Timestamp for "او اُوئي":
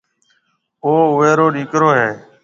0.83-1.31